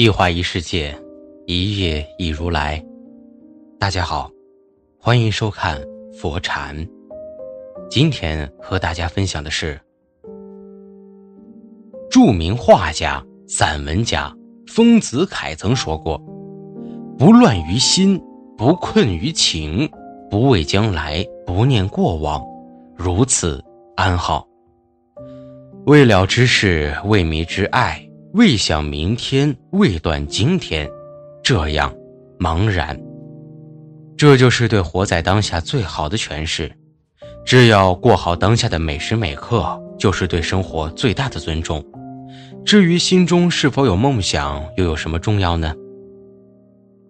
[0.00, 0.96] 一花一世界，
[1.44, 2.82] 一叶一如来。
[3.78, 4.30] 大家好，
[4.98, 5.78] 欢迎收看
[6.18, 6.74] 佛禅。
[7.90, 9.78] 今天和大家分享的是，
[12.10, 14.34] 著名画家、散文家
[14.68, 16.16] 丰子恺曾说过
[17.18, 18.18] ：“不乱于心，
[18.56, 19.86] 不困于情，
[20.30, 22.42] 不畏将来，不念过往，
[22.96, 23.62] 如此
[23.96, 24.48] 安好。
[25.84, 30.88] 未了之事，未迷之爱。”未想明天，未断今天，
[31.42, 31.92] 这样
[32.38, 32.96] 茫然。
[34.16, 36.70] 这就是对活在当下最好的诠释。
[37.44, 39.66] 只要过好当下的每时每刻，
[39.98, 41.84] 就是对生活最大的尊重。
[42.64, 45.74] 至于心中是否有梦想，又有什么重要呢？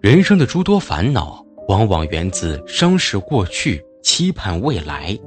[0.00, 5.18] 人生的诸多烦恼，往往源自伤逝过去，期盼未来。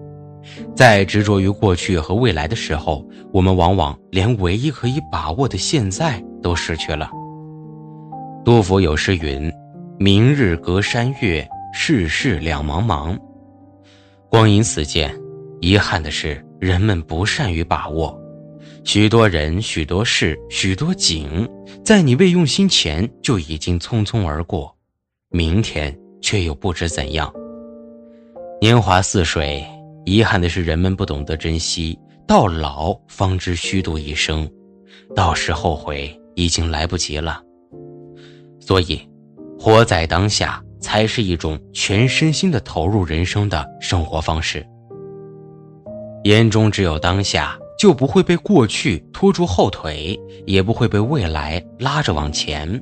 [0.76, 7.10] 在执着于过去和未来的时候，我们往往连唯一可以把握的现在都失去了。
[8.44, 9.52] 杜甫有诗云
[10.00, 13.18] ：“明日隔山岳，世事两茫茫。”
[14.30, 15.16] 光阴似箭，
[15.62, 18.20] 遗憾的是，人们不善于把握。
[18.84, 21.48] 许多人、许多事、许多景，
[21.86, 24.76] 在你未用心前就已经匆匆而过，
[25.30, 27.32] 明天却又不知怎样。
[28.60, 29.64] 年华似水。
[30.06, 34.50] 遗憾的是，人们不懂得珍惜，到老方知虚度一生，
[35.16, 37.42] 到时后悔已经来不及了。
[38.60, 39.02] 所以，
[39.58, 44.66] 活在当下才是一种全身心的投入人生的生活方式。
[46.26, 52.82] 眼中只有当下，就不会被过去拖住后腿，也不会被未来拉着往前。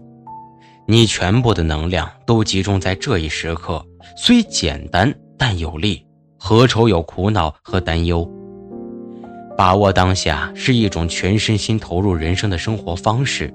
[0.88, 3.86] 你全部的能量都集中在这一时刻，
[4.18, 6.04] 虽简单但有力。
[6.44, 8.28] 何愁有苦恼和担忧？
[9.56, 13.54] 把握当下是一种全身心投入人生的生活方式。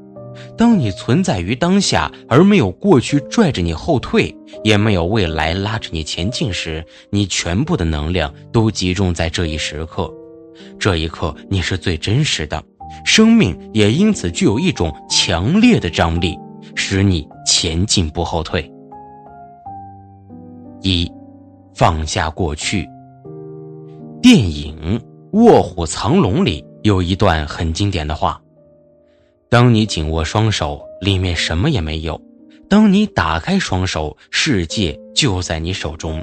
[0.56, 10.08] 当你存在于当下，而没有过去拽着你后退，也没有未来拉着你前进时，你全部的能量都集中在这一时刻。
[10.78, 12.62] 这一刻，你是最真实的，
[13.04, 16.38] 生命也因此具有一种强烈的张力，
[16.76, 18.70] 使你前进不后退。
[20.82, 21.10] 一。
[21.76, 22.88] 放下过去。
[24.22, 24.98] 电影
[25.32, 28.40] 《卧虎藏龙》里有一段很经典的话
[29.50, 32.18] ：“当你紧握双手，里面什么也没有；
[32.66, 36.18] 当你打开双手，世界就在你手中。”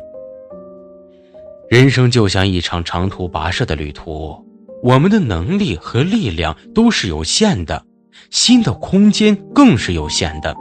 [1.70, 4.36] 人生就像一场长途跋涉的旅途，
[4.82, 7.86] 我们的能力和力量都是有限的，
[8.32, 10.56] 心的空间更是有限的。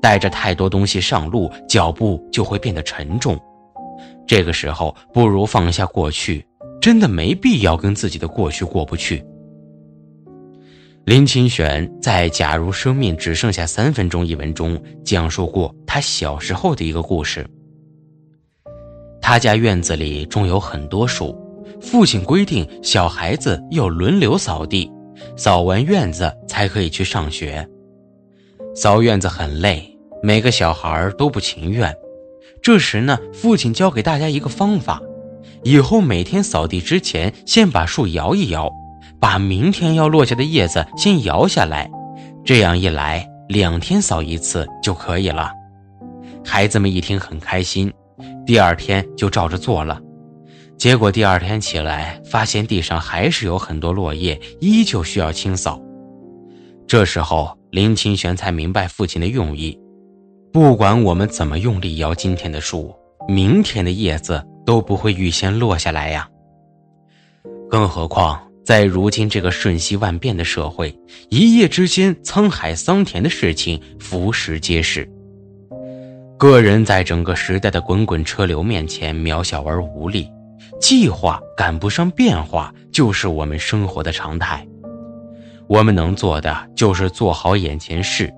[0.00, 3.36] 带着太多东西上路，脚步就会变得沉重。
[4.26, 6.44] 这个时候，不如放下过去，
[6.80, 9.24] 真的没必要跟自己的过去过不去。
[11.04, 17.44] 林清玄在《假如生命只剩下三分钟》一文中讲述过他小时候的一个故事。
[19.20, 21.36] 他家院子里种有很多树，
[21.80, 24.90] 父亲规定小孩子要轮流扫地，
[25.36, 27.68] 扫完院子才可以去上学。
[28.74, 29.84] 扫院子很累，
[30.22, 31.92] 每个小孩都不情愿。
[32.62, 35.02] 这时呢，父亲教给大家一个方法：
[35.64, 38.72] 以后每天扫地之前，先把树摇一摇，
[39.18, 41.90] 把明天要落下的叶子先摇下来。
[42.44, 45.50] 这样一来，两天扫一次就可以了。
[46.44, 47.92] 孩子们一听很开心，
[48.46, 50.00] 第二天就照着做了。
[50.78, 55.80] 结果第二天起来，发现地上还是有很多落叶，依旧需要清扫。
[56.86, 59.76] 这时候，林清玄才明白父亲的用意。
[60.52, 62.94] 不管我们怎么用力摇今天的树，
[63.26, 66.28] 明天的叶子都不会预先落下来呀。
[67.70, 70.94] 更何况在如今这个瞬息万变的社会，
[71.30, 75.10] 一夜之间沧海桑田的事情浮石皆是。
[76.36, 80.28] 个人在整个时代的滚滚车流面前渺小而无力，
[80.78, 84.66] 计划赶不上变化，就是我们生活的常态。
[85.66, 88.30] 我们能做的就是做好眼前事。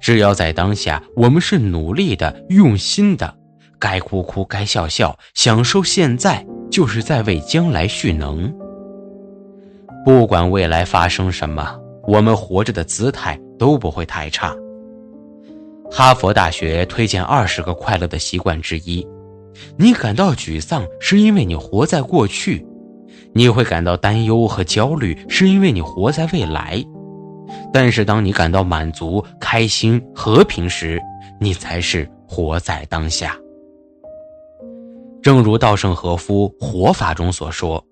[0.00, 3.34] 只要在当下，我们是努力的、用心的，
[3.78, 8.52] 该哭哭，该笑笑，享受现在，就是在为将来蓄能。
[10.04, 14.54] 不管未来发生什么，我们活着的姿态都不会太差。
[15.90, 19.06] 哈佛大学推荐二十个快乐的习惯之一：
[19.76, 22.64] 你感到沮丧，是因为你活在过去；
[23.32, 26.84] 你会感到担忧和焦虑，是因为你活在未来。
[27.78, 30.98] 但是，当你感到满足、开心、和平时，
[31.38, 33.36] 你才是活在当下。
[35.22, 37.84] 正如稻盛和夫《活法》中所说：“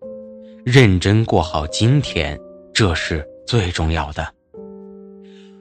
[0.65, 2.41] 认真过好今天，
[2.73, 4.27] 这是最重要的。”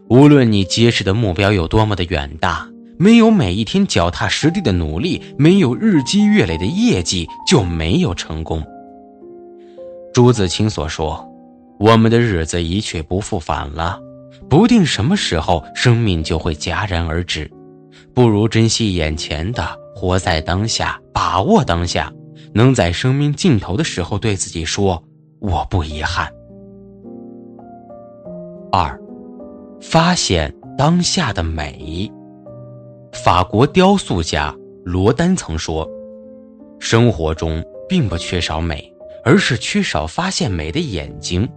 [0.07, 2.65] 无论你揭示的目标有多么的远大，
[2.97, 8.63] 没有每一天脚踏实地的努力，没有日积月累的业绩，就没有成功。
[10.13, 11.29] 朱自清所说
[11.77, 13.99] ：“我们的日子一去不复返了，
[14.49, 17.49] 不定什么时候生命就会戛然而止，
[18.13, 19.65] 不如珍惜眼前的，
[19.95, 22.11] 活在当下，把握当下，
[22.53, 25.03] 能在生命尽头的时候对自己说：
[25.39, 26.31] 我不遗憾。”
[28.71, 28.99] 二，
[29.81, 32.11] 发现当下的美。
[33.11, 35.87] 法国雕塑家罗丹曾说
[36.79, 38.89] ：“生活中并不缺少美。”
[39.25, 41.47] 而是缺少发现美的眼睛。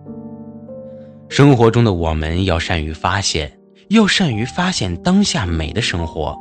[1.28, 3.52] 生活中的我们要善于发现，
[3.88, 6.36] 要善于发现当下美的生活，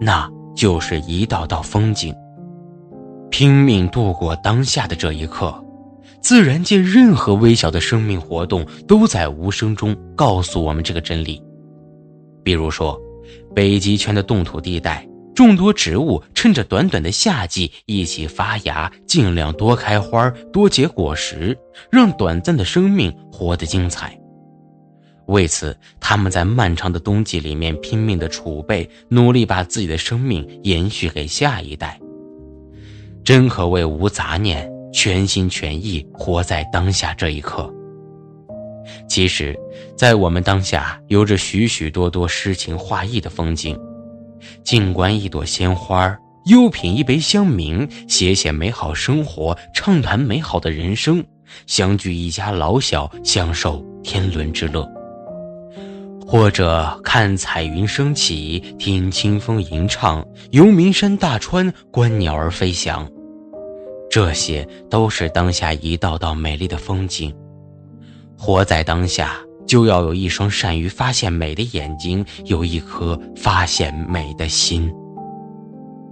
[0.00, 2.14] 那就是一道道风景。
[3.30, 5.54] 拼命度过当下的这一刻，
[6.20, 11.40] 自然界任何微小的生命活动都在无声中告诉我们这个真理。
[12.42, 13.00] 比如说，
[13.54, 15.06] 北极圈的冻土地带。
[15.32, 21.56] 众多植物趁着短短的夏季一起发芽，尽量多开花、多结果实，
[21.90, 24.19] 让短暂的生命活得精彩。
[25.30, 31.98] 为此，他们在漫长的冬季里面拼命的储备，努力把自己的生命延续给下一代。
[33.24, 37.72] 真可谓无杂念，全心全意活在当下这一刻。
[39.08, 39.56] 其实，
[39.96, 43.78] 在我们当下，有着许许多多诗情画意的风景。
[44.64, 51.22] 静观一朵鲜花，优品一杯香茗，写写美好生活，畅谈美好的人生，
[51.68, 54.99] 相聚一家老小，享受天伦之乐。
[56.30, 63.04] 或者看彩云升起，听清风吟唱，游名山大川，观鸟儿飞翔，
[64.08, 67.34] 这些都是当下一道道美丽的风景。
[68.38, 69.32] 活在当下。
[69.66, 74.92] 就要有一双善于发现美的眼睛，有一颗发现美的心。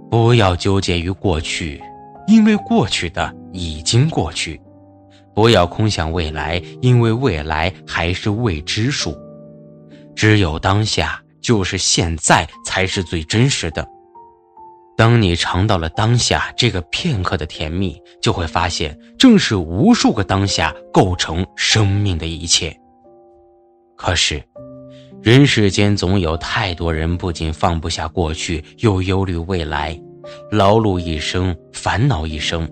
[0.09, 1.81] 不要纠结于过去，
[2.25, 4.57] 因为过去的已经过去；
[5.33, 9.13] 不要空想未来，因为未来还是未知数。
[10.15, 13.87] 只有当下，就是现在，才是最真实的。
[14.97, 22.75] 当你尝到了当下这个片刻的甜蜜，就会发现，正是无数个当下构成生命的一切。
[23.95, 24.43] 可是，
[25.21, 29.97] 人世间总有太多人，不仅放不下过去，又忧虑未来，
[30.51, 32.69] 劳碌一生，烦恼一生，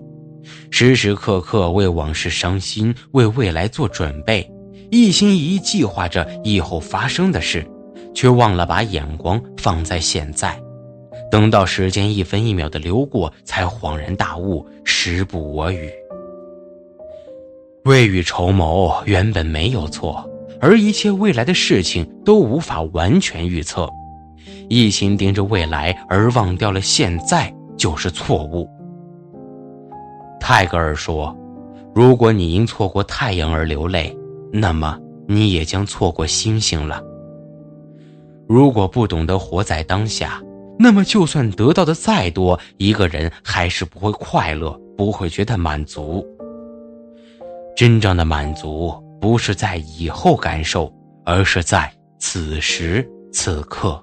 [0.70, 4.46] 时时刻刻为往事伤心，为未来做准备，
[4.90, 7.66] 一心一意计划着以后发生的事，
[8.14, 10.60] 却忘了把眼光放在现在。
[11.30, 15.90] 等到时间一分一秒的流过，才恍然大悟：时不我与。
[17.84, 20.28] 未雨绸缪原本没有错。
[20.60, 23.88] 而一切未来的事情都无法完全预测，
[24.68, 28.68] 一心盯着未来而忘掉了现在就是错误。
[30.40, 31.36] 泰戈尔说
[31.94, 34.17] ：“如果你因错过太阳而流泪，
[34.52, 37.02] 那么你也将错过星星了。
[38.48, 40.42] 如果不懂得活在当下，
[40.78, 46.26] 那么就算得到的再多，一个人还是不会快乐，不会觉得满足。
[47.76, 50.88] 真正的满足。”不是在以后感受，
[51.24, 54.00] 而是在此时此刻。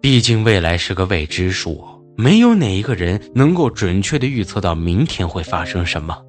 [0.00, 1.80] 毕竟未来是个未知数，
[2.16, 6.20] 没有哪一个人能够准确的预测到明天会发生什么。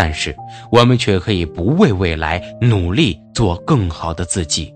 [0.00, 0.32] 但是
[0.70, 4.72] 我们却可以不为未来努力，做更好的自己，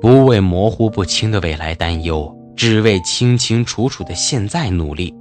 [0.00, 5.14] 不为模糊不清的未来担忧，只为清清楚楚的现在努力。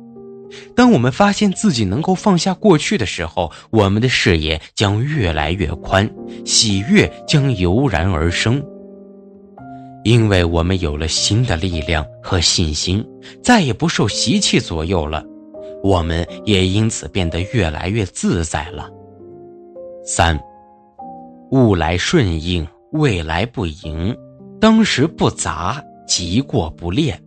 [0.75, 6.09] 当我们发现自己能够放下过去的时候，我们的视野将越来越宽，
[6.43, 8.65] 喜悦将油然而生。
[10.03, 13.05] 因为我们有了新的力量和信心，
[13.43, 15.23] 再也不受习气左右了，
[15.83, 18.89] 我们也因此变得越来越自在了。
[20.03, 20.39] 三，
[21.51, 24.15] 物来顺应，未来不迎，
[24.59, 27.21] 当时不杂，即过不恋。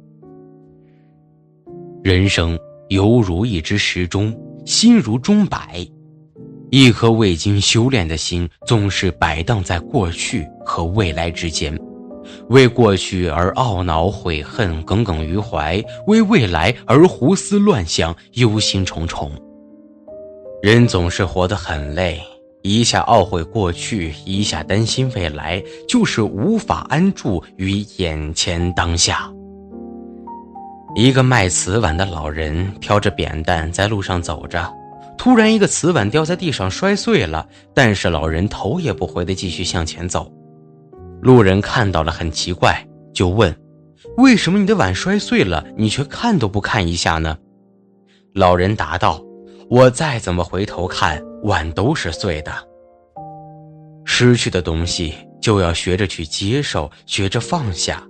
[2.02, 2.58] 人生。
[2.88, 5.86] 犹如一只时钟，心如钟摆。
[6.72, 11.72] 一颗未经修炼的心，总是摆荡在过去和未来之间，
[12.50, 19.30] 为过去而懊恼悔恨、耿耿于怀，为未来而胡思乱想、忧心忡忡。
[20.60, 22.20] 人总是活得很累，
[22.62, 29.32] 一下懊悔过去，一下担心未来，就是无法安住于眼前当下。
[30.96, 34.68] 一个卖瓷碗的老人挑着扁担在路上走着，
[35.16, 40.28] 突然一个瓷碗掉在地上摔碎了，但是老人头也不回地继续向前走。
[41.22, 43.54] 路人看到了很奇怪，就问
[44.16, 47.36] ：“为什么你的碗摔碎了，你却看都不看一下呢？”
[48.34, 49.22] 老人答道
[49.68, 52.52] ：“我再怎么回头看，碗都是碎的。
[54.04, 58.02] 失去的东西就要学着去接受，学着放下。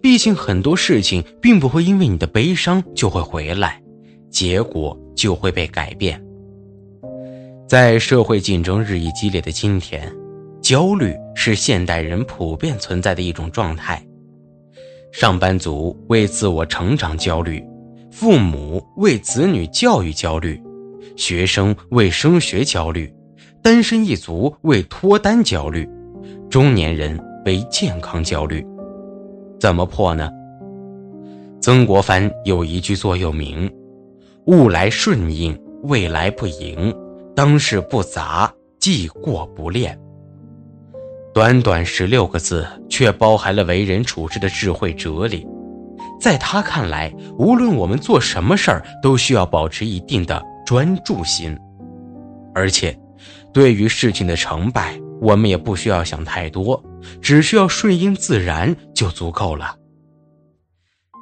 [0.00, 3.82] 毕竟很多事情并不会因为你的悲伤就会回来，
[4.30, 6.22] 结果就会被改变。
[7.68, 10.10] 在社会竞争日益激烈的今天。”
[10.62, 11.14] 焦虑
[11.46, 14.04] 是现代人普遍存在的一种状态，
[15.12, 17.64] 上班族为自我成长焦虑，
[18.10, 20.60] 父母为子女教育焦虑，
[21.14, 23.14] 学生为升学焦虑，
[23.62, 25.88] 单身一族为脱单焦虑，
[26.50, 28.66] 中年人为健康焦虑。
[29.60, 30.28] 怎么破呢？
[31.60, 33.72] 曾国藩有一句座右铭
[34.46, 36.92] ：“物来顺应，未来不迎；
[37.36, 39.96] 当事不杂，既过不恋。”
[41.36, 45.46] 短短十六个字，却包含了为人处事的智慧哲理。
[46.18, 51.54] 在他看来，无论我们做什么事儿，都需要保持一定的专注心，
[52.54, 52.98] 而且，
[53.52, 56.82] 对于事情的成败，我们也不需要想太多，
[57.20, 59.76] 只需要顺应自然就足够了。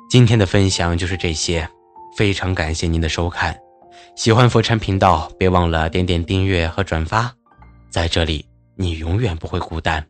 [0.08, 1.68] 今天的分享就是这些，
[2.16, 3.58] 非常感谢您的收看。
[4.14, 7.32] 喜欢佛禅频道，别忘了点点订阅和转发，
[7.90, 8.46] 在这里。
[8.76, 10.06] 你永远不会孤单。